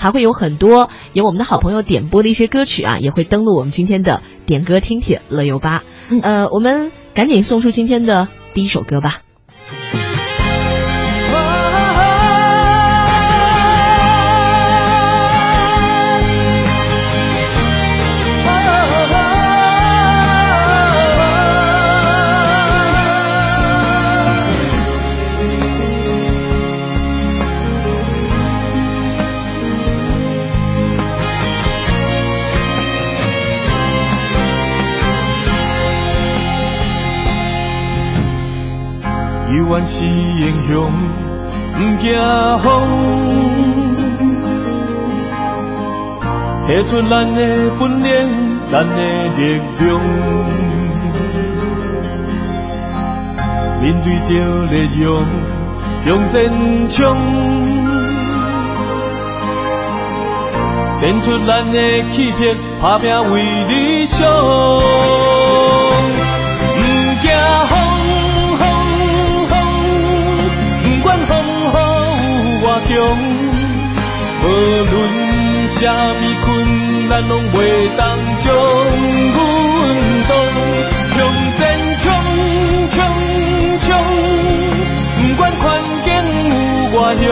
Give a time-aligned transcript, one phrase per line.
[0.00, 5.84] 还会有很多有我们的好朋友点播的一些歌曲啊，也会登录我们今天的点歌听帖乐游吧。
[6.22, 9.20] 呃，我们赶紧送出今天的第一首歌吧。
[46.84, 47.40] 出咱的
[47.78, 48.96] 本领，咱的
[49.36, 50.00] 力量。
[53.80, 54.30] 面对着
[54.66, 54.98] 烈日，
[56.04, 56.38] 向前
[56.88, 56.98] 冲，
[61.00, 61.78] 献出咱的
[62.12, 62.38] 气魄，
[62.82, 64.28] 打拼为理想。
[66.76, 66.78] 毋
[67.22, 67.26] 惊
[67.68, 67.72] 风
[68.58, 68.62] 风
[69.48, 69.52] 风，
[70.84, 71.74] 不管风雨有
[72.60, 72.90] 多强，
[74.42, 74.44] 无
[74.90, 75.78] 论啥
[76.12, 76.69] 物困。
[77.10, 77.54] 咱，拢袂
[77.96, 79.36] 当将阮
[80.28, 80.30] 挡。
[81.16, 81.18] 向
[81.56, 81.60] 前
[81.98, 82.06] 冲
[82.88, 82.96] 冲
[83.80, 83.88] 冲，
[85.16, 85.62] 不管环
[86.04, 86.08] 境
[86.48, 86.54] 有
[87.00, 87.28] 外凶，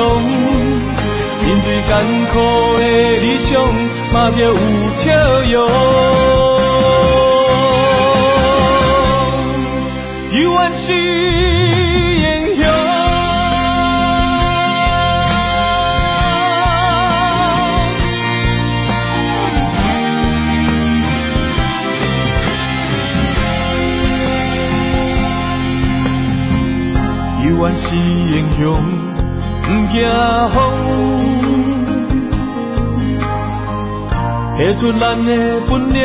[1.45, 1.91] 面对艰
[2.33, 2.35] 苦
[2.77, 2.83] 的
[3.19, 3.55] 理想，
[4.13, 4.53] 嘛着有
[4.97, 5.07] 笑
[5.49, 6.28] 容。
[27.99, 28.63] 是英雄，
[29.63, 29.97] 不惊
[30.51, 30.57] 风，
[34.57, 35.31] 献出咱的
[35.69, 35.99] 本领，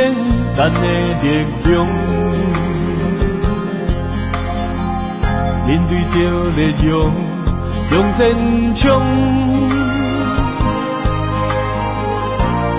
[0.58, 0.80] 咱的
[1.22, 1.26] 力
[1.66, 1.86] 量，
[5.68, 6.14] 面对着
[6.56, 6.60] 烈
[6.90, 6.92] 阳，
[7.90, 8.22] 向前
[8.76, 8.82] 冲，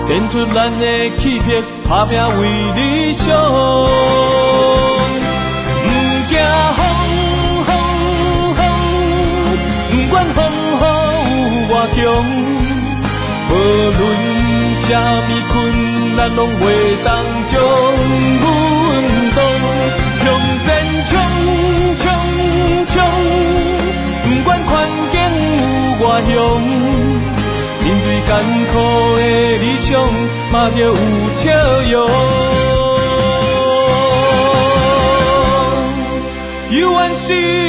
[0.07, 0.83] 献出咱的
[1.17, 1.47] 气魄，
[1.87, 2.41] 打拼为
[2.73, 4.44] 理想。
[11.95, 12.03] 强，
[13.49, 14.03] 无论
[14.75, 14.83] 啥
[15.21, 15.55] 物困
[16.15, 16.61] 难，拢袂
[17.05, 17.07] 当
[17.47, 17.53] 将
[18.41, 18.43] 阮
[19.35, 19.37] 挡。
[20.21, 20.25] 向
[20.65, 20.67] 前
[21.05, 21.11] 冲
[21.95, 22.03] 冲
[22.85, 22.93] 冲，
[24.23, 24.69] 不管环
[25.11, 25.15] 境
[25.99, 26.33] 有外凶，
[27.83, 28.29] 面对艰
[28.71, 28.73] 苦
[29.15, 29.19] 的
[29.59, 29.93] 理想，
[30.51, 30.83] 嘛着有
[31.35, 31.43] 笑
[31.91, 31.93] 容。
[36.71, 37.64] 永远是。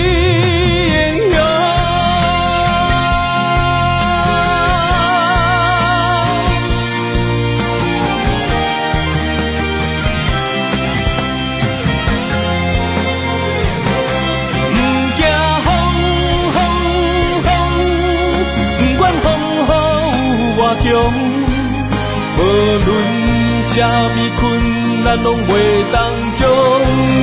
[25.23, 25.51] 拢袂
[25.93, 26.49] 当将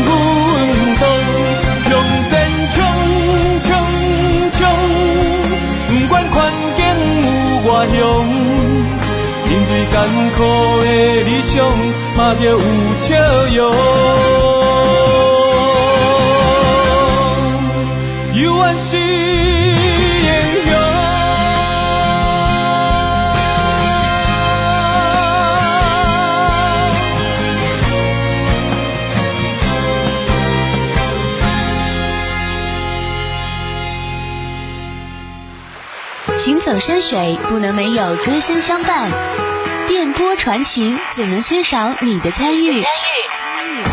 [0.05, 0.09] 阮
[0.99, 1.01] 挡。
[1.85, 1.91] 向
[2.29, 2.31] 前
[2.69, 2.75] 冲
[3.59, 3.69] 冲
[4.51, 4.59] 冲，
[5.87, 6.35] 不管环
[6.75, 6.81] 境
[7.21, 7.27] 有
[7.71, 8.01] 外凶，
[9.47, 9.95] 面对艰
[10.35, 10.39] 苦
[10.81, 10.85] 的
[11.23, 11.53] 理想，
[12.17, 12.59] 嘛着有
[12.99, 13.09] 笑
[13.55, 13.61] 容。
[36.43, 39.09] 行走山水不能没有歌声相伴，
[39.87, 42.83] 电波传情怎能缺少你的参与？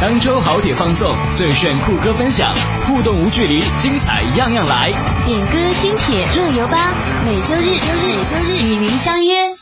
[0.00, 2.52] 当周好铁放送，最炫酷歌分享，
[2.88, 4.90] 互动无距离，精彩样样来。
[5.24, 6.92] 点歌听铁乐游吧，
[7.24, 9.59] 每周日、周日、周日与您相约。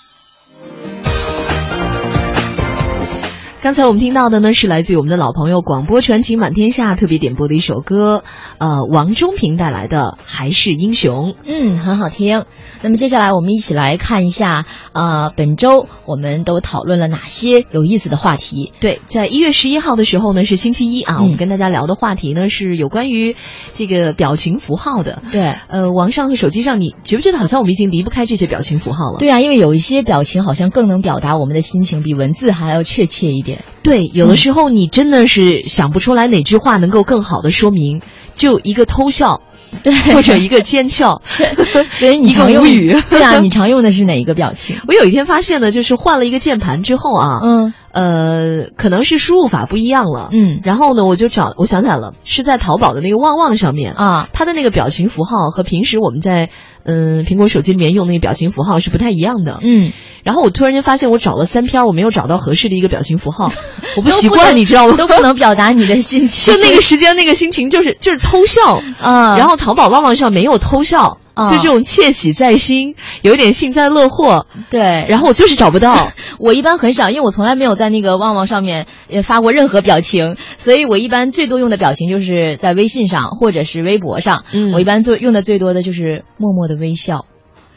[3.60, 8.22] 刚才我们听到的呢，是来自于我们的老朋友广播传奇满天下特别点播的一首歌，
[8.58, 12.44] 呃，王中平带来的《还是英雄》，嗯，很好听。
[12.82, 18.72] 那么接下来我们一起来看一下，呃，本周我们都讨论了哪些有意思的话题？
[18.78, 23.34] 对，在一月十一号的时候呢，是星期一啊，我们跟大家聊的话题呢是有关于
[23.75, 25.20] 这个表情符号的。
[25.32, 29.19] 对，呃，网上和手机上，你觉不觉得好像我们已经离不开这些表情符号了？
[29.19, 33.47] 对啊，因为有一些表情好像更能表达我们的心情，比文字还要确切一点。
[33.82, 38.02] 对，有的时候你真的是想不出来哪句话能够更好的说明，
[38.34, 39.40] 就一个偷笑，
[39.82, 41.22] 对，或者一个奸笑，
[41.94, 42.94] 所以你常用语。
[43.08, 44.76] 对啊，你常用的是哪一个表情？
[44.86, 50.60] 我有一天发现呢，就是换了一个键盘之后啊，嗯呃，可能是输入法不一样了，嗯。
[50.62, 54.28] 然后呢，我就找，我想起来了，是在淘宝的那个旺旺上面，啊。
[54.32, 56.50] 它的那个表情符号和平时我们在
[56.84, 59.58] 嗯、苹果手机里面用那个表情符号是不太一样的。
[59.62, 59.92] 嗯，
[60.22, 63.52] 然后我突然间发现，我找了三篇，我没有找到合适的一个表情符号，
[63.96, 64.94] 我不习惯，你知道吗？
[64.96, 68.80] 都不能表达你的心情，就那个时间那个心情，就是就是偷笑。
[69.00, 74.46] 啊，然后淘宝旺旺上没有偷笑，啊就这种窃喜在心，有点幸灾乐祸。
[74.70, 84.44] 对，然后我就是找不到， 我一般很少，因为我从来没有在那个旺旺上面也发过任何表情，所以我一般最多用的表情就是在微信上或者是微博上。
[84.52, 87.25] 嗯我一般做用的最多的就是默默的微笑，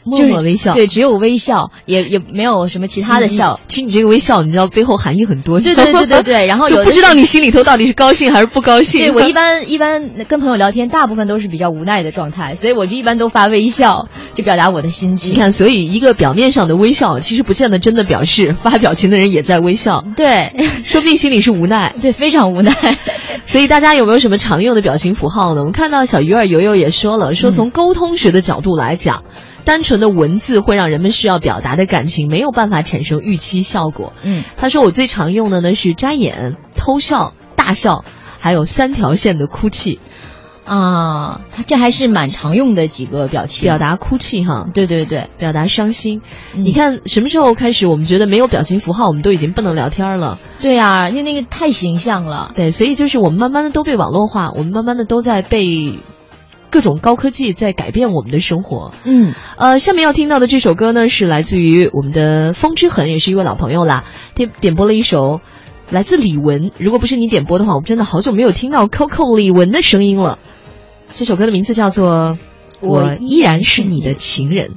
[0.04, 0.74] 默默微笑。
[0.74, 3.60] 对，只有微笑，也也没有什么其他的笑。
[3.68, 9.00] 其实你这个微笑，你知道背后含义很多，对对对对对，然后 就不知道你心里头到底是高兴还是不高兴。
[9.00, 15.32] 对 我一般一般跟朋友聊天，大部分都是比较无奈的状态，所以我就一般都发微笑，就表达我的心情。
[15.32, 20.52] 你看，所以一个表面上的微笑，其实不见得真的表示发表情的人也在微笑，对
[20.84, 21.94] 说不定心里是无奈。
[22.00, 22.72] 对，非常无奈。
[23.44, 25.60] 所以大家有没有什么常用的表情符号呢？
[25.60, 29.24] 我们看到小鱼儿游游也说了，说从沟通学的角度来讲，
[29.64, 34.12] 单纯的文字会让人们需要表达的感情没有办法产生预期效果。
[34.22, 38.04] 嗯，他说我最常用的呢是眨眼、偷笑、大笑，
[38.38, 40.00] 还有三条线的哭泣，
[40.64, 43.64] 啊，这还是蛮常用的几个表情。
[43.64, 44.68] 表达哭泣哈。
[44.74, 46.22] 对对对，表达伤心，
[46.54, 50.38] 嗯你看什么时候开始，我们觉得没有表情符号，我们都已经不能聊天了。
[50.60, 52.52] 对啊，因为那个太形象了。
[52.54, 55.98] 对，所以就是我们慢慢的都被网络化，我们慢慢的都在被
[56.72, 58.94] 各种高科技在改变我们的生活。
[59.04, 64.04] 嗯，呃，下面要听到的这首歌呢，是来自于我们的风之痕，也是一位老朋友啦，
[64.34, 65.42] 点点播了一首
[65.90, 66.72] 来自李玟。
[66.78, 70.38] 如果不是你点播的话，我真的好久没有听到 Coco 李玟的声音了。
[71.12, 72.08] 这首歌的名字叫做
[72.80, 74.70] 《我依然是你的情人》。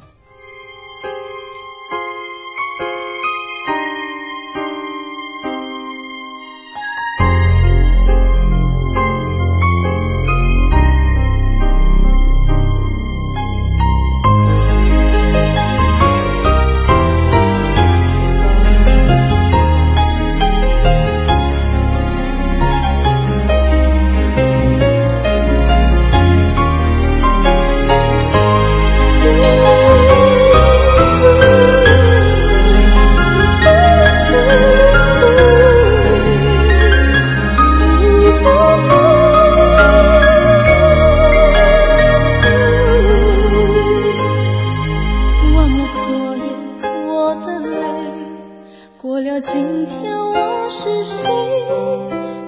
[49.05, 51.29] 过了今天我是谁？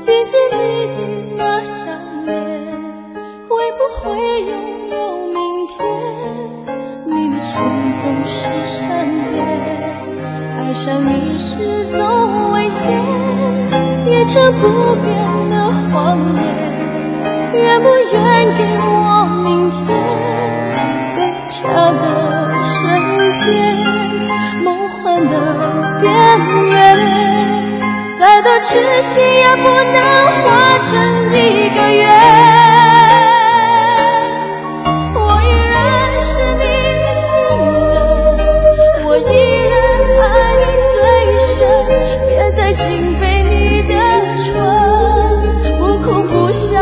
[0.02, 0.98] 镜子里的
[1.38, 2.34] 那张脸，
[3.48, 5.38] 会不会拥有明
[5.68, 5.78] 天？
[7.06, 7.64] 你的心
[8.02, 9.46] 总是善变，
[10.58, 12.92] 爱上你是种危险，
[14.08, 15.14] 也成不变
[15.52, 16.44] 的谎言。
[17.54, 18.18] 愿不愿
[18.58, 19.86] 给我明天？
[21.16, 21.18] 在
[21.50, 23.78] 恰的瞬间，
[24.64, 25.36] 梦幻的，
[28.20, 30.02] 再多痴心也不能
[30.44, 32.10] 化成一个圆。
[35.14, 36.64] 我依然是你
[37.04, 37.28] 的情
[37.94, 37.96] 人，
[39.06, 39.22] 我依
[39.70, 39.76] 然
[40.20, 40.26] 爱
[40.58, 40.96] 你最
[41.36, 41.56] 深，
[42.28, 42.86] 别再紧
[43.20, 43.94] 背你的
[44.44, 44.48] 唇，
[45.78, 46.76] 不哭不笑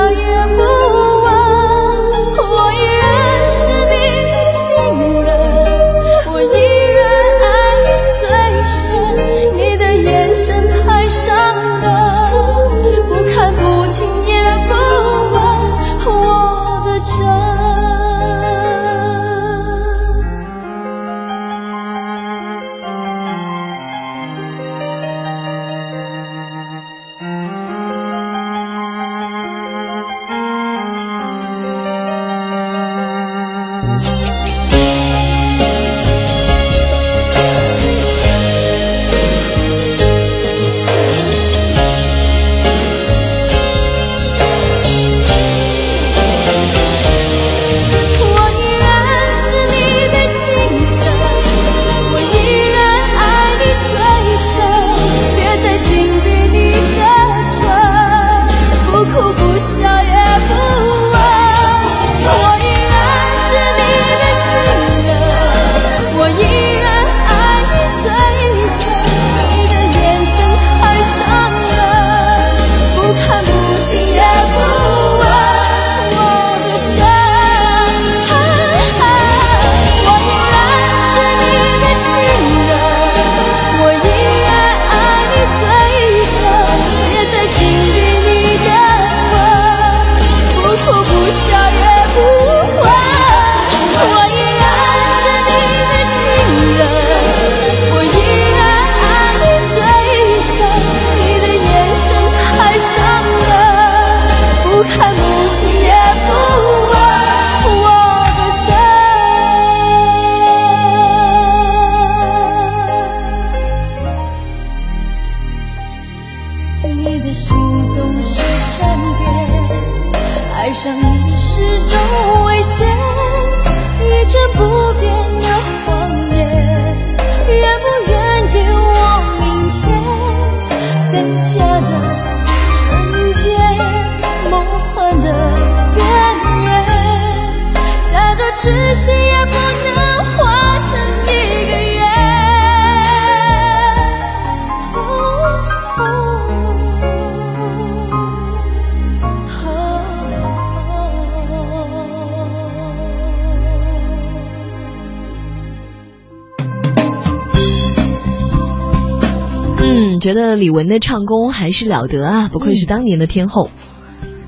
[160.56, 163.70] 得李玟的唱功还是了得啊，不愧是当年的天后。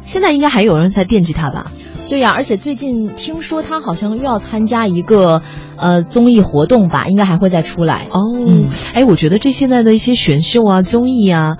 [0.05, 1.71] 现在应该还有人在惦记她吧？
[2.09, 5.41] 对呀，而且最近听说她好像又要参加一个
[5.75, 8.07] 呃综艺活动吧，应该还会再出来。
[8.11, 11.57] 哦，嗯哎，我觉得这现在的一些选秀啊、综艺啊，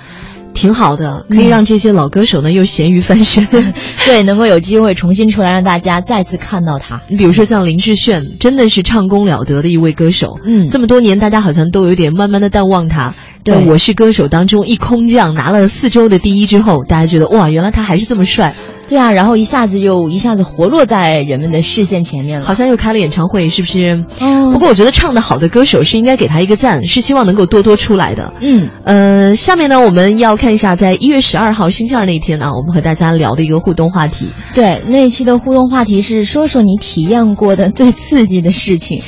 [0.53, 3.45] 挺好的，可以让这些老歌手呢又咸鱼翻身。
[3.47, 7.01] 对，能够有机会重新出来，让大家再次看到他。
[7.09, 10.39] 你比如说像林志炫，真的是唱功了得的一位歌手。
[10.45, 13.13] 嗯这么多年大家好像都有点慢慢的淡忘他。
[13.47, 18.53] 在《我是歌手》当中一空降拿了四周的第一之后，大家觉得哇，原来他还是这么帅，
[18.89, 22.45] 对啊，然后一下子又一下子活络在人们的视线前面了。
[22.45, 24.03] 好像又开了演唱会，是不是？
[24.19, 28.33] 嗯不过我觉得唱得好的歌手是应该给他一个赞，是希望能够多多出来的。
[28.41, 34.27] 嗯，呃，下面呢，我们要看一下，在一月十二号星期二那天呢，我们和大家聊的一个互动话题。
[34.53, 39.01] 对，那一期的互动话题是说说你体验过的最刺激的事情。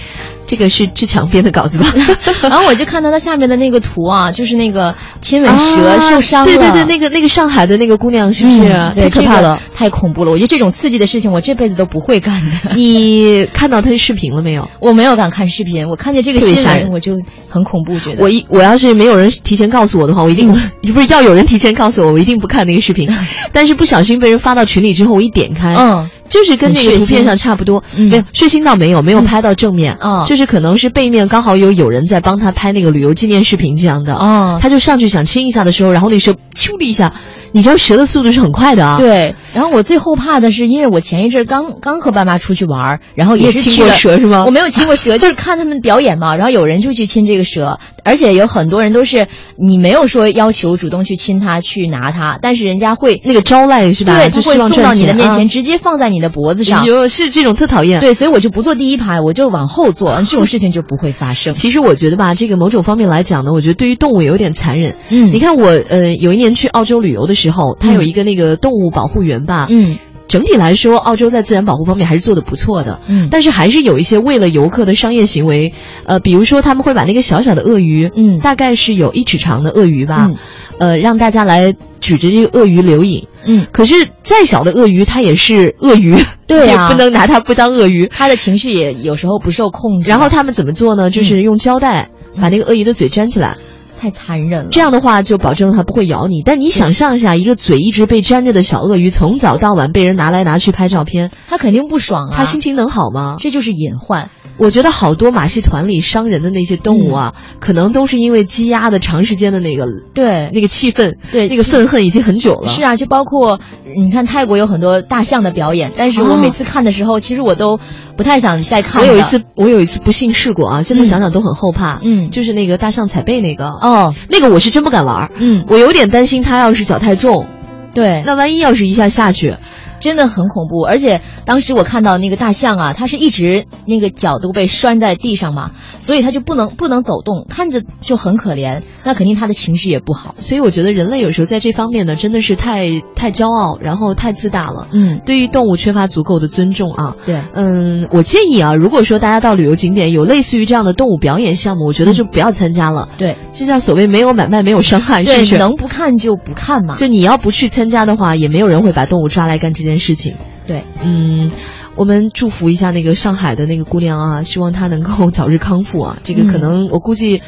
[0.50, 1.86] 这个是志强编的稿子吧？
[2.42, 6.52] 然后我就看到他下面的那个图啊，就是那个亲吻蛇受伤了。
[6.52, 8.64] 啊对对对，那个那个上海的那个姑娘是不是？
[8.64, 9.60] 嗯，太可怕了。
[9.62, 10.32] 这个太恐怖了！
[10.32, 12.74] 我觉得这种刺激的事情，我这辈子都不会干的。
[12.76, 14.68] 你看到他的视频了没有？
[14.80, 17.14] 我没有敢看视频，我看见这个新闻，我就
[17.48, 20.52] 很恐怖，觉得我一我要是没有人提前告诉我的话，我一定、
[20.94, 23.08] 不是要有人提前告诉我，我一定不看那个视频。
[23.52, 28.08] 但是不小心被人发到群里之后，我一点开，嗯，就是跟那个图片上差不多，嗯。
[28.08, 30.24] 没有血腥倒没有，没有拍到正面，哦。
[30.28, 34.60] 就是可能是背面刚好有有人在帮他拍那个旅游纪念视频这样的，哦。
[34.62, 37.14] 他就上去想亲一下的时候，然后那蛇咻的一下，
[37.52, 39.36] 你知道蛇的速度是很快的啊，，对。
[39.54, 44.44] 然后我最后怕的是，因为我前一阵儿刚刚和爸妈出去玩儿，然后也是亲过蛇是吗？
[44.46, 46.36] 我没有亲过蛇， 就是看他们表演嘛。
[46.36, 54.16] 然后有人就去亲这个蛇，而且有很多人都是你没有说要求主动去亲它、去拿它，但是人家会那个招来是吧？
[54.16, 56.86] 对，就他会送到你的面前，直接放在你的脖子上。
[56.86, 58.00] 有是这种特讨厌。
[58.02, 61.54] 对，所以我就不坐第一排，我就往后坐， 这种事情就不会发生。
[61.54, 64.96] 其实我觉得吧，这个某种方面来讲呢，我觉得对于动物有点残忍。
[65.10, 69.98] 嗯你看我呃有一年去澳洲旅游的时候，它有一个那个动物保护员吧，嗯
[70.28, 73.00] 整体来说，澳洲在自然保护方面还是做的不错的。
[73.08, 75.74] 嗯但是还是有一些为了游客的商业行为，
[76.06, 80.38] 呃，比如说他们会把那个小小的鳄鱼，嗯大概是有一尺长的鳄鱼吧，嗯
[80.78, 83.28] 呃，让大家来举着这个鳄鱼留影。
[83.46, 86.16] 嗯，可是再小的鳄鱼，它也是鳄鱼，
[86.48, 88.08] 对呀也不能拿它不当鳄鱼。
[88.12, 91.10] 它的情绪也有时候不受控制，然后他们怎么做呢？
[91.10, 93.56] 就是用胶带把那个鳄鱼的嘴粘起来。
[94.02, 94.70] 太残忍了。
[94.72, 96.42] 这样的话就保证它不会咬你。
[96.42, 103.36] 但你想象一下，一个嘴一直被粘着的小鳄鱼，从早到晚被人拿来拿去拍照片，它肯定不爽啊，它心情能好吗？
[103.42, 104.30] 这就是隐患。
[104.60, 112.68] 我觉得好多马戏团里伤人的那些动物啊，可能都是因为积压的长时间的那个对那个气氛，对那个愤恨已经很久了。
[112.68, 113.60] 是啊，就包括
[113.96, 117.80] 你看泰国有很多大象的表演，但是我哦每次看的时候，其实我都
[118.18, 119.02] 不太想再看。
[119.02, 122.00] 我有一次，我有一次不幸试过啊，现在想想都很后怕。
[122.04, 125.32] 嗯就是那个大象踩背那个，哦，那个我是真不敢玩儿。
[125.40, 127.48] 嗯，我有点担心它要是脚太重，
[127.94, 129.56] 对，那万一要是一下下去，
[130.00, 130.82] 真的很恐怖。
[130.82, 138.82] 而且当时我看到那个大象啊，它是一直那个脚都被拴在地上嘛，所以它就不能不能走动，看着就很可怜。
[139.04, 140.36] 那肯定它的情绪也不好。
[140.38, 144.88] 所以我觉得人类有时候在这方面呢，真的是太太骄傲，然后太自大了。
[144.92, 147.16] 嗯，对于动物缺乏足够的尊重啊。
[147.26, 153.10] 对，嗯，我建议啊，如果说大家到旅游景点有类似于这样的动物表演项目，我觉得就不要参加了。
[153.18, 155.58] 对，就像所谓没有买卖，没有伤害，是不，是？
[155.58, 156.96] 能不看就不看嘛。
[156.96, 160.36] 就你要不去参加的话，也没有人会把动物抓来干这件事情。
[160.68, 161.50] 对，嗯，
[161.96, 166.20] 我们祝福一下那个上海的那个姑娘啊，希望她能够早日康复啊。
[166.24, 167.42] 这个可能我估计，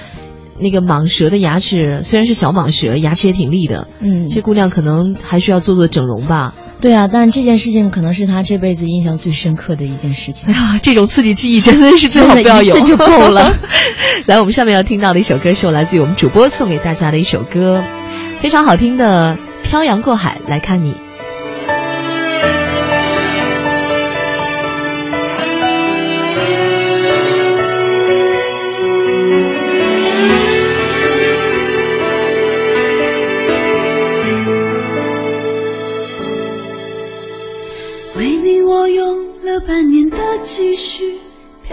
[0.58, 3.88] 那个蟒蛇的牙齿虽然是小蟒蛇，牙齿也挺利的。
[4.00, 6.56] 嗯，这姑娘可能还需要做做整容吧。
[6.80, 10.54] 对啊，但这件事情可能是他这辈子印象最深刻的一件事情哎。
[10.54, 13.54] 呀， 这种刺激记忆真的是最好不要有，一次就够了。
[14.26, 17.84] 来，我们下面要听到的一首歌是我来自于我们主播送给大家的一首歌，
[18.40, 20.94] 非常好听的《漂洋过海来看你》。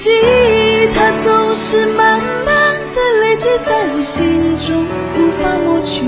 [0.00, 2.46] 记忆它总是慢慢
[2.94, 4.82] 的累积在我心中，
[5.14, 6.06] 无法抹去。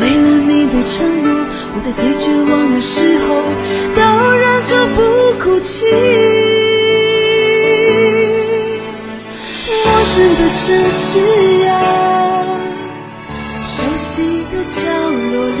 [0.00, 1.28] 为了你的承诺，
[1.74, 3.44] 我在最绝望的时候
[3.94, 4.00] 都
[4.32, 5.02] 忍着不
[5.38, 5.84] 哭泣。
[9.84, 11.20] 陌生的城市
[11.68, 11.70] 啊，
[13.66, 14.80] 熟悉的角
[15.10, 15.60] 落里，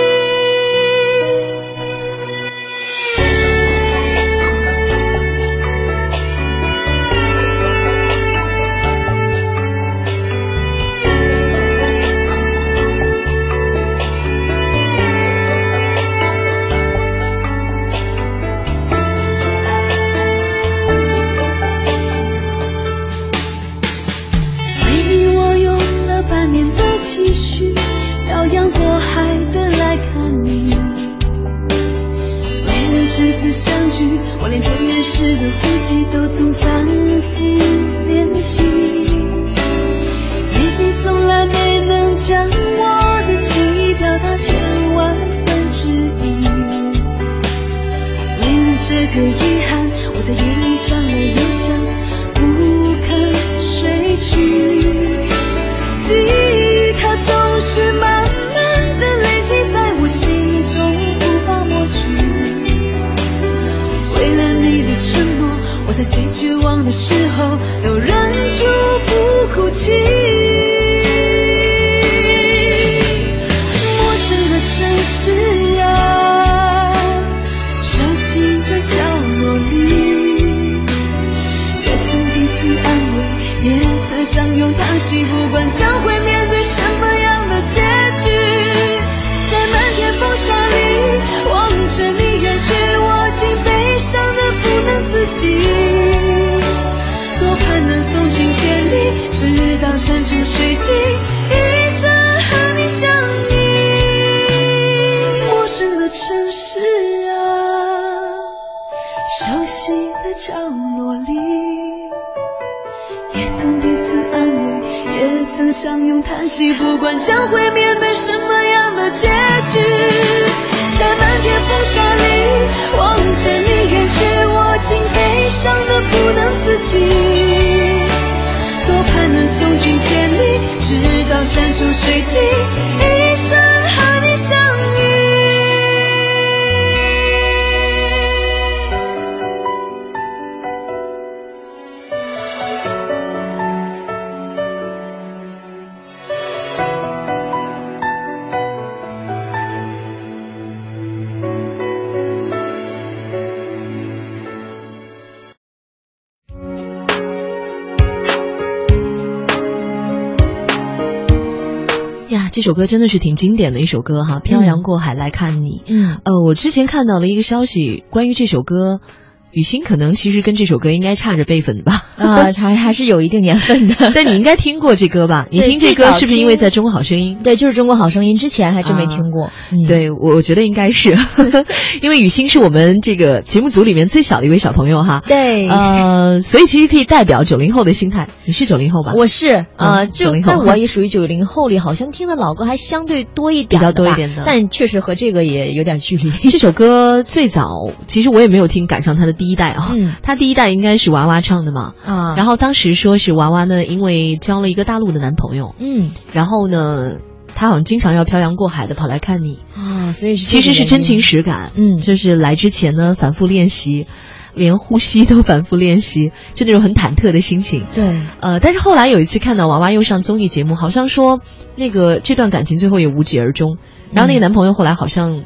[162.61, 165.79] 这首歌真的是挺经典的一首歌哈，《漂洋过海来看你》。
[165.87, 169.01] 嗯，呃，我之前看到了一个消息，关于这首歌，
[169.49, 171.91] 雨欣可能其实跟这首歌应该差着辈分吧？
[172.21, 174.11] 啊，还还是有一定年份的。
[174.13, 175.47] 但你应该听过这歌吧？
[175.51, 177.37] 你听这歌是不是因为在《中国好声音》？
[177.43, 179.51] 对，就是《中国好声音》之前还真没听过。
[179.71, 181.17] 嗯，对，我我觉得应该是，
[182.01, 185.23] 因为雨欣是我们这个节目组里面最小的一位小朋友哈。
[185.27, 188.27] 对，呃，所以其实可以代表九零后的心态。
[188.45, 189.13] 你是九零后吧？
[189.15, 196.29] 我是呃，嗯就90后但我 也属于九零后里，好像听的老歌还相对多一点，比较多一点的但确实和这个也有点距离。
[196.49, 201.93] 这首歌最早，其实我也没有听赶上他的第一代啊、嗯他第一代应该是娃娃唱的嘛。
[202.05, 206.11] 啊，然后当时说是娃娃呢，因为交了一个大陆的男朋友，嗯。
[206.33, 207.19] 然后呢，
[207.53, 211.37] 他好像经常要漂洋过海的跑来看你，啊，所以是其实是真情实。
[211.37, 211.71] 实感。
[211.75, 211.97] 嗯。
[211.97, 214.07] 就是来之前呢，反复练习，
[214.53, 217.85] 连呼吸都反复练习，就那种很忐忑的心情。
[217.93, 221.39] 对，呃，但是后来有一次看到娃娃又上综艺节目，好像说
[221.75, 223.77] 那个这段感情最后也无疾而终，
[224.11, 225.43] 然后那个男朋友后来好像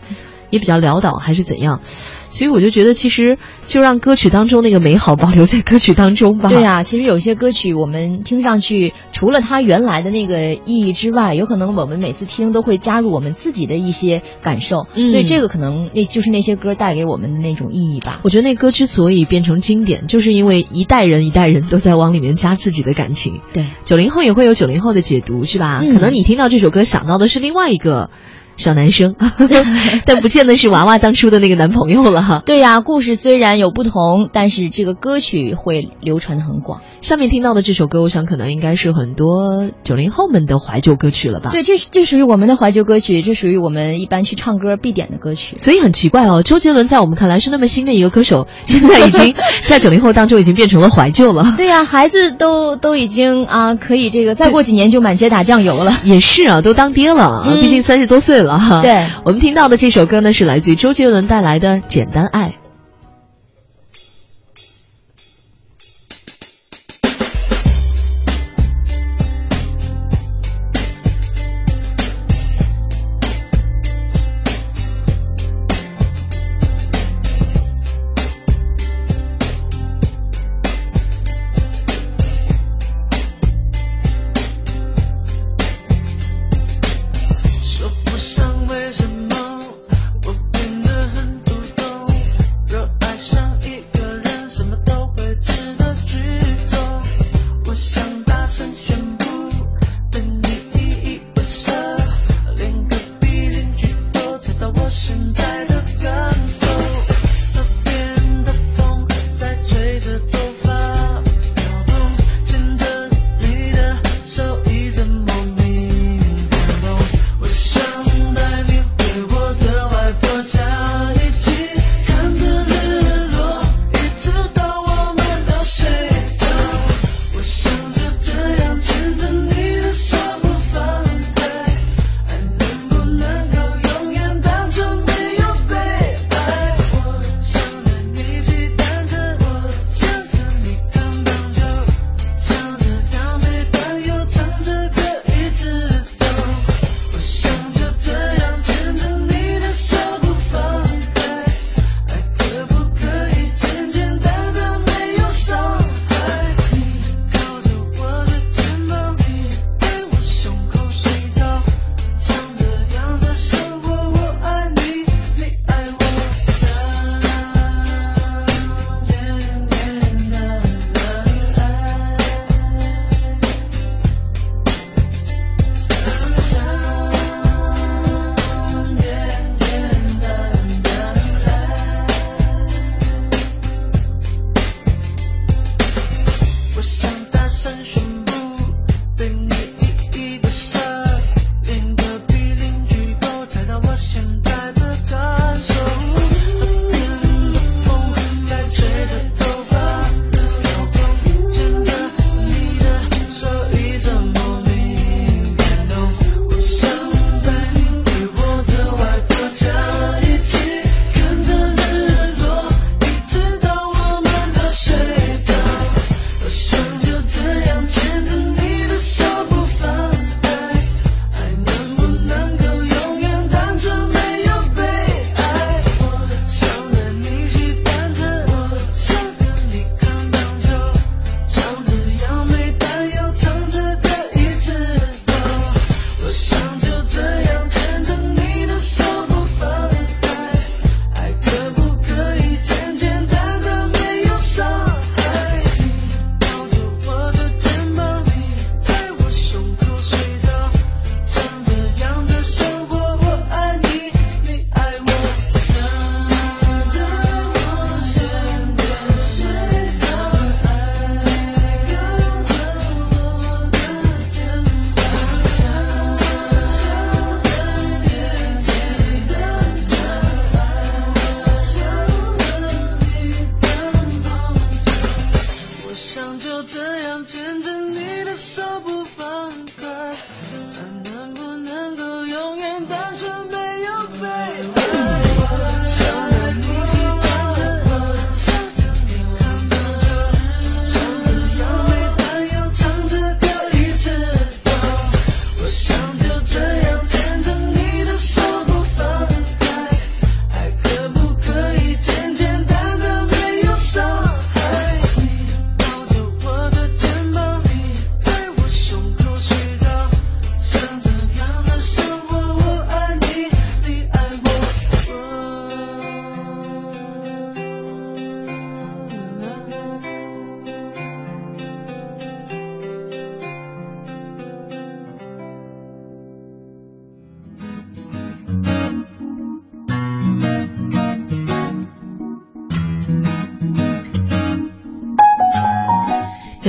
[0.49, 1.81] 也比较潦倒还是怎样，
[2.29, 6.49] 所以我就觉得其实就让歌曲当中那个美好保留在歌曲当中吧。
[6.49, 18.21] 对呀、其实有些歌曲我们听上去，除了它原来的那个意义之外，有可能我们每次听都会加入我们自己的一些感受，嗯所以这个可能那就是那些歌带给我们的那种意义吧。
[18.23, 23.41] 我觉得那歌之所以变成经典，就是因为一代人一代人都在往里面加自己的感情。
[23.53, 25.81] 对，九零后也会有九零后的解读，是吧？
[25.83, 28.09] 嗯可能你听到这首歌想到的是另外一个
[28.57, 29.15] 小男生，
[30.05, 32.41] 但不见得是娃娃当初的那个男朋友了哈。
[32.45, 36.81] 对呀，故事虽然有不同，但是这个歌曲会流传的很广。
[37.01, 41.51] 上面听到的这首歌，我想可能应该是很多九零后们的怀旧歌曲了吧？
[41.51, 45.57] 对，这是这属于我们的怀旧歌曲，这属于我们一般去唱歌必点的歌曲。
[45.59, 51.53] 所以很奇怪哦，周杰伦在我们看来是那么新的一个歌手，现在已经在九零后当中已经变成了怀旧了。
[51.57, 55.93] 对呀，孩子都都已经啊，可以这个再过几年就满街打酱油了。
[56.03, 58.81] 也是啊，都当爹了，嗯毕竟三十多岁了哈。
[58.81, 62.49] 对我们听到的这首歌呢，是来自于周杰伦带来的《简单爱》。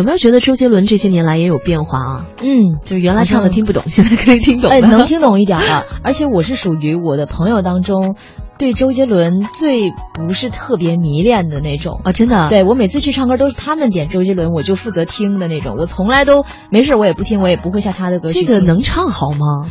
[0.06, 2.26] 没有觉得周杰伦这些年来也有变化啊？
[2.40, 4.76] 嗯，就原来唱的听不懂， 现在可以听懂了。
[4.76, 5.84] 哎，能听懂一点了。
[6.04, 8.14] 而且我是属于我的朋友当中，
[8.56, 12.00] 对周杰伦最不是特别迷恋的那种。
[12.04, 12.12] 啊？
[12.12, 15.74] 真的？，对我每次去唱歌都是他们点周杰伦，我就负责听的那种。
[15.76, 18.44] 我从来都没事，我也不听，我也不会下他的歌曲。
[18.44, 19.68] 这个能唱好吗？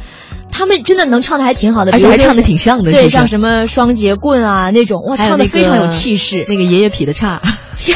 [0.56, 6.46] 他们真的能唱的还挺好的，而且还唱的挺像的，对，像什么双节棍啊那种，哇，唱的非常有气势。
[6.48, 7.41] 那个爷爷劈的叉，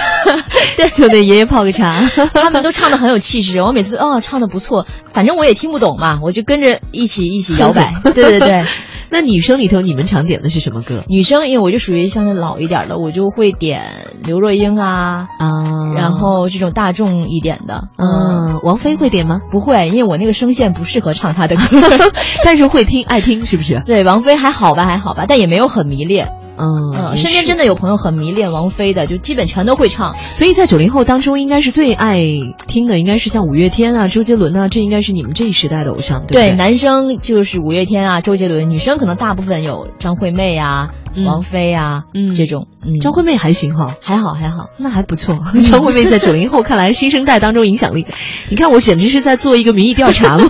[0.76, 2.02] 对，就给爷爷泡个茶。
[2.36, 7.94] 他们都唱的很有气势，我每次哦唱的不错，反正我也听不懂嘛，我就跟着一起一起摇摆。
[8.04, 8.66] 对 对对，
[9.12, 13.82] 那女生里头，你们常点的是什么歌女生因为我就属于相对老一点的，我就会点
[14.24, 15.94] 刘若英啊，啊？
[15.96, 19.42] 然后这种大众一点的，嗯，嗯，王菲会点吗？
[19.52, 21.82] 不会，因为我那个声线不适合唱她的歌。
[22.44, 23.82] 但是会听，爱听，是不是？
[23.86, 26.32] 对，王菲还好吧，还好吧，但也没有很迷恋。
[26.60, 27.70] 嗯嗯，身边真的。
[27.70, 30.16] 有朋友很迷恋王菲的，就基本全都会唱。
[30.34, 32.20] 所以在九零后当中，应该是最爱
[32.66, 36.52] 听的，应该是像五月天啊、周杰伦啊，这应该是你们这一时代的偶像，对？
[36.54, 42.68] 男生就是五月天啊、周杰伦，女生可能大部分有张惠妹啊、嗯王菲啊，嗯这种。
[42.82, 43.96] 嗯，张惠妹还行哈。
[44.02, 44.70] 还好还好。
[44.78, 45.38] 那还不错，
[45.70, 48.06] 张惠妹在九零后看来新生代当中影响力，
[48.50, 50.50] 你看我简直是在做一个民意调查嘛，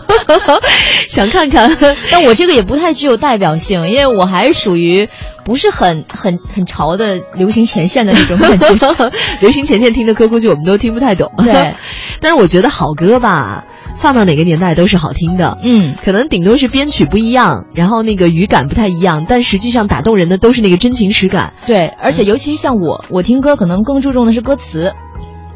[1.09, 1.75] 想看看。
[2.11, 5.09] 但我这个也不太具有代表性，因为我还是属于
[5.43, 8.69] 不是很很很潮的流行前线的那种感觉。
[9.41, 11.31] 流行前线听的歌，估计我们都听不太懂。
[11.37, 11.73] 对，
[12.21, 13.65] 但是我觉得好歌吧，
[13.99, 15.57] 放到哪个年代都是好听的。
[15.61, 21.53] 嗯，可能顶多是编曲不一样，然后那个语感不太一样，但实际上打动人的都是那个真情实感。
[21.67, 24.93] 对，而且尤其像我，我听歌可能更注重的是歌词。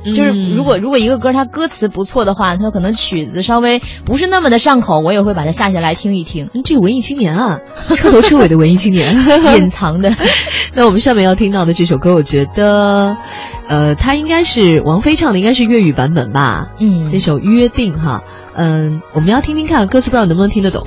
[0.05, 6.49] 就是嗯如果如果一个歌它歌词不错的话，它可能曲子稍微不是那么的上口，我也会把它下下来听一听。
[6.53, 7.59] 嗯这个文艺青年啊，
[7.95, 9.15] 彻头彻尾的文艺青年，
[9.57, 10.13] 隐藏的，
[10.73, 13.15] 那我们下面要听到的这首歌，我觉得，
[13.67, 16.69] 呃，它应该是王菲唱的，应该是粤语版本吧？
[16.79, 18.23] 嗯这首《约定》哈，
[18.55, 20.85] 嗯，我们要听听看歌词，不知道能不能听得懂。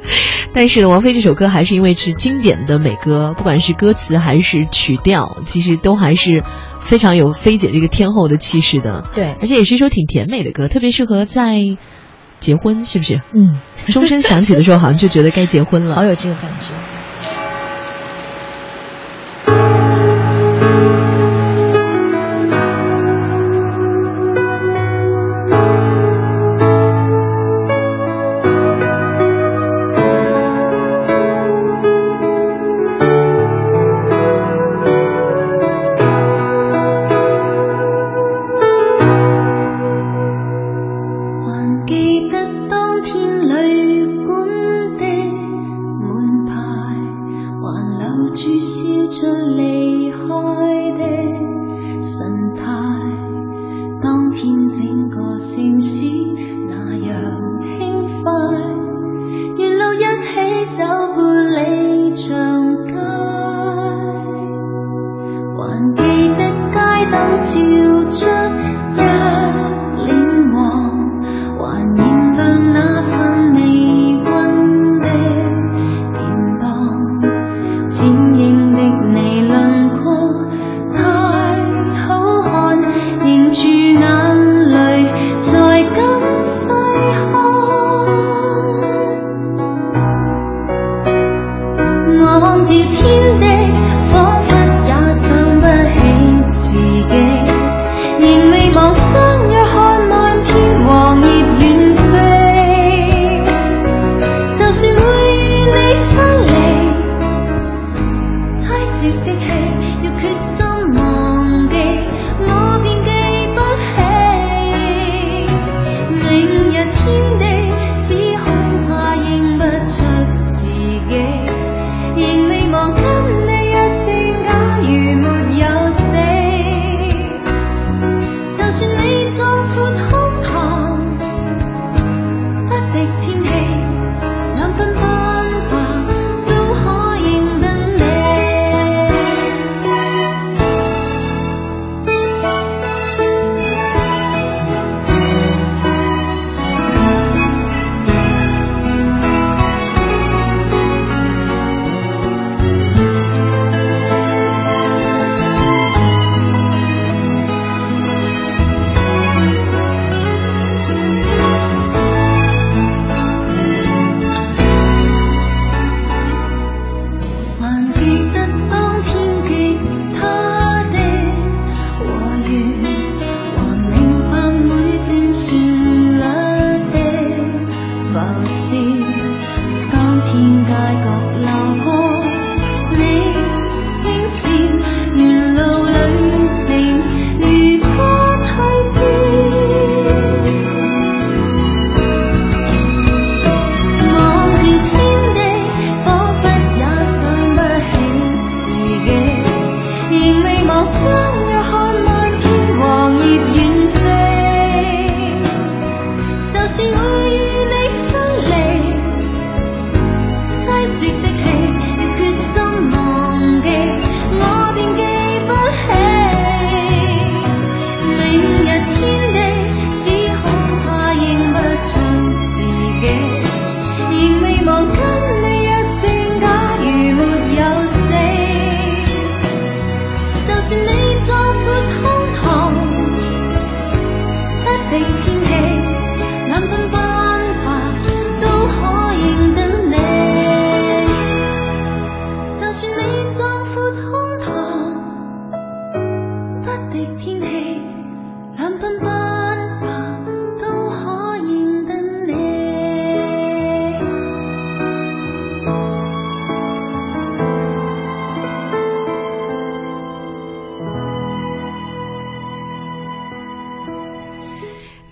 [0.52, 6.42] 但是王菲这首歌还是因为是经典的美歌，不管是歌词还是曲调，其实都还是
[6.90, 9.04] 非常有菲姐这个天后的气势的。
[9.14, 11.60] 对，而且也是一首挺甜美的歌，特别适合在
[12.40, 13.22] 结婚，是不是？
[13.32, 15.94] 嗯，钟声响起的时候，好像就觉得该结婚了。
[15.96, 16.66] 好有这个感觉。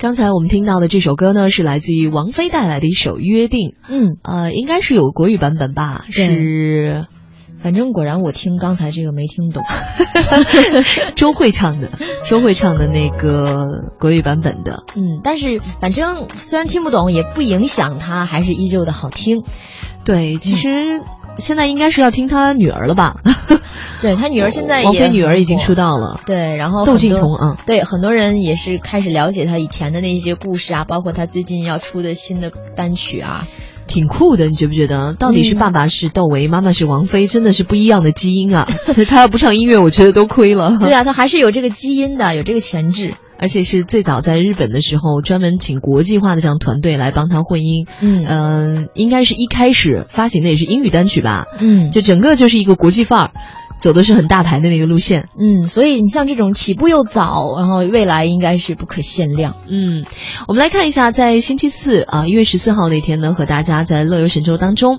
[0.09, 6.07] 刚才我们听到的这首歌呢，是来自于王菲带来的一首《约定》，嗯，呃，应该是有国语版本吧？
[6.11, 7.07] 对是
[7.63, 9.63] 反正果然我听刚才这个没听懂。
[11.15, 11.91] 周慧唱的，
[12.25, 14.83] 周慧唱的那个国语版本的。
[14.97, 19.45] 嗯，但是反正虽然听不懂，也不影响它还是依旧的好听。
[20.07, 21.03] 对，其实
[21.39, 23.17] 现在应该是要听他女儿了吧？
[24.01, 26.21] 对他女儿现在也王菲女儿已经出道了。
[26.25, 33.47] 对，然后窦靖童啊对很多人也是开始了解他以前的那些故事啊，包括他最近要出的新的单曲啊。
[33.87, 35.15] 挺酷的，你觉不觉得？
[35.15, 38.69] 到底是嗯爸爸是窦唯，妈妈是王菲，真的是不一样的基因啊！
[39.09, 40.77] 他要不唱音乐，我觉得都亏了。
[40.79, 43.15] 对啊，他还是有这个基因的，有这个潜质。
[43.39, 47.87] 而且是最早在日本的时候，专门请国际化的这样团队来帮他混音。
[48.03, 48.25] 嗯。
[48.27, 51.91] 嗯、应该是一开始发行的也是英语单曲吧，嗯。
[51.91, 53.31] 就整个就是一个国际范儿，
[53.79, 55.29] 走的是很大牌的那个路线。
[55.39, 59.57] 嗯，所以你像这种起步又早，然后未来应该是不可限量。
[59.69, 60.05] 嗯，
[60.47, 64.99] 我们来看一下，在星期四啊，一月十四号那天呢，和大家在乐游神州当中，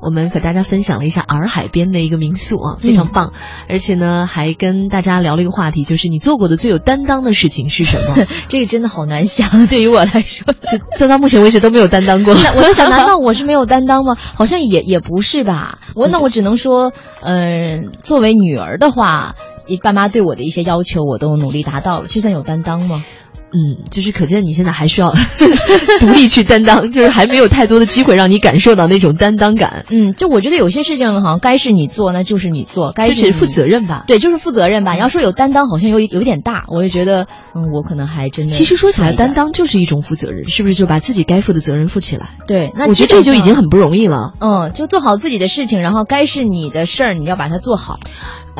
[0.00, 3.32] 我们和大家分享了一下洱海边的一个民宿啊，非常棒，
[3.68, 8.26] 而且呢，还跟大家聊了一个话题，就是你做过的最有担当的事情是什么？
[8.48, 10.54] 这个真的好难想， 对于我来说。
[10.70, 12.34] 就做到目前为止都没有担当过。
[12.34, 14.16] 那我在想，难道我是没有担当吗？
[14.16, 15.80] 好像也也不是吧。
[15.94, 16.92] 我那我只能说，
[17.22, 17.90] 嗯、
[18.20, 19.34] 作为女儿的话，
[19.82, 23.02] 爸妈对我的一些要求，我都努力达到了，就算有担当吗？
[23.52, 25.12] 嗯，就是可见你现在还需要
[26.00, 34.04] 独立去担当， 就是还没有太多的机会让你感受到那种担当感，嗯，就我觉得有些事情好像该是你做，那就是你做，该是是负责任吧。
[34.06, 34.96] 对，就是负责任吧。
[34.96, 38.52] 要说有担当，好像有有点大，我就觉得，嗯，我可能还真的。
[38.52, 40.74] 其实说起来，担，当就是一种负责任，是不是？
[40.74, 42.28] 就把自己该负的责任负起来。
[42.46, 44.32] 对，那我觉得这就已经很不容易了。
[44.40, 47.98] 嗯，就做好自己的事情，然后该是你的事儿，你要把它做好。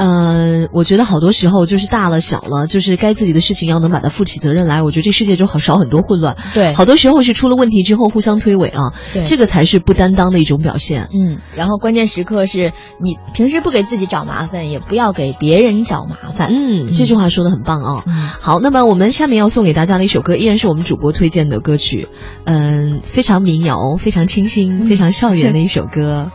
[0.00, 6.38] 呃，我觉得好多时候就是大了小了，就是该自己的事情要能把它负起责任来，我觉得这世界就好少很多混乱。
[6.54, 11.10] 对好多时候是出了问题之后互相推诿啊，对这个才是不担当的一种表现。
[11.12, 16.48] 嗯，然后关键时刻是你平时不给自己找麻烦，也不要给别人找麻烦。
[16.50, 22.08] 嗯，这句话说的很棒啊、嗯好，那么我们下面要送给大家的一首歌，依然是我们主播推荐的歌曲，
[22.44, 26.30] 嗯，非常民谣，非常清新，嗯非常校园的一首歌，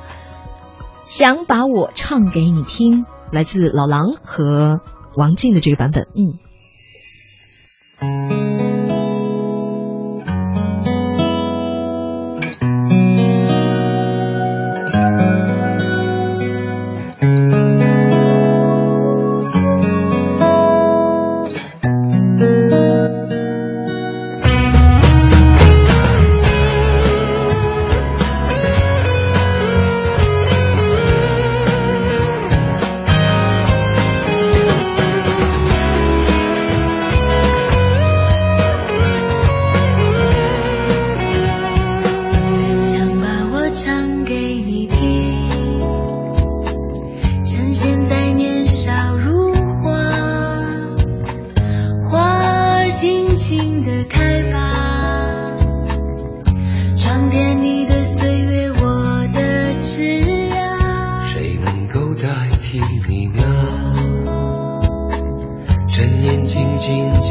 [1.04, 3.06] 想把我唱给你听。
[3.36, 4.80] 来自老狼和
[5.14, 6.08] 王静的这个版本。
[6.16, 6.40] 嗯。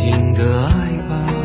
[0.04, 1.43] 尽情的爱吧。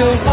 [0.00, 0.29] to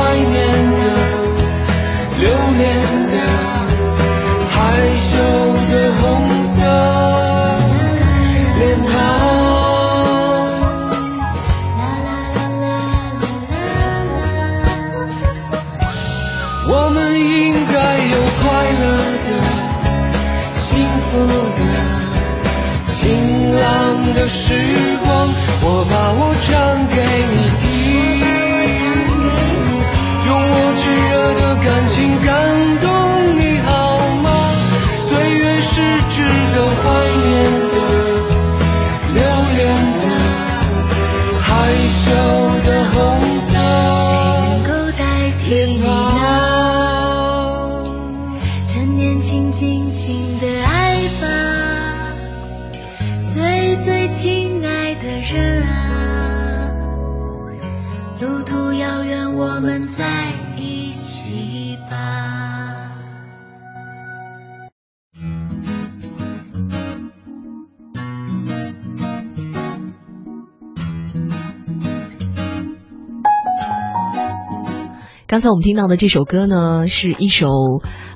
[75.48, 77.48] 才我们听到的这首歌呢，是一首，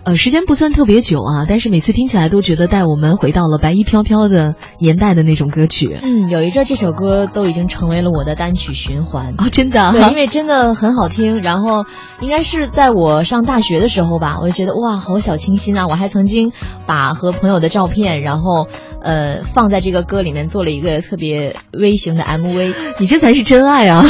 [0.04, 5.98] 呃，时间不算特别久啊，但是每次听起来都觉得带我们回到了白衣飘飘的年代的那种歌曲。
[6.04, 9.36] 嗯，有一阵这首歌都已经成为了我的单曲循环。
[9.38, 11.42] 哦，真的啊，对，因为真的很好听。
[11.42, 11.86] 然后
[12.20, 15.88] 应该是在我上大学的时候吧，我就觉得哇，好小清新啊！
[15.88, 16.52] 我还曾经
[16.86, 18.68] 把和朋友的照片，然后
[19.02, 22.74] 呃放在这个歌里面做了一个特别微型的 MV。
[23.00, 24.04] 你这才是真爱啊！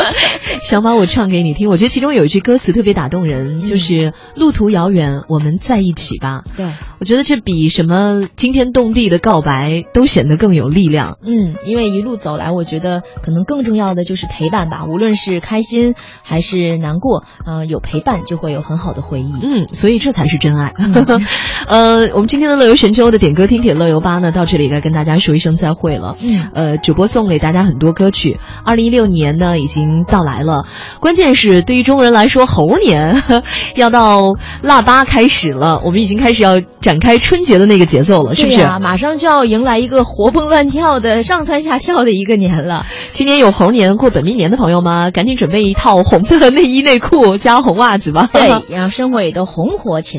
[0.60, 6.44] 想把我唱给你听，我觉得其中有一句歌词特别打动人，就是“路途遥远，我们在一起吧”。
[6.56, 6.66] 对，
[7.00, 11.18] 我觉得这比什么惊天动地的告白都显得更有力量。
[11.22, 19.32] 嗯，因为一路走来，我觉得可能更重要的就是陪伴吧，无论是开心还是难过，嗯、有陪伴就会有很好的回忆。
[19.42, 20.74] 嗯，所以这才是真爱。
[21.68, 26.16] 呃，我们今天的乐游神州的点歌听铁乐游吧呢，到这里该跟大家说一声再会了。
[26.20, 28.38] 嗯，呃，主播送给大家很多歌曲。
[28.64, 30.66] 二零一六年呢已经到来了，
[31.00, 33.22] 关键是对于中国人来说，猴年
[33.76, 38.62] 要到腊八开始了，我们已经开始要展开春节的那个节奏了，是不是？
[38.62, 42.86] 啊马上就要迎来一个活蹦乱跳的上蹿下跳的一个年了。
[43.10, 45.10] 今年有猴年过本命年的朋友吗？
[45.10, 48.30] 赶紧准备一套红的内衣内裤加红袜子吧。
[48.32, 50.16] 对，让生活也都红火起来。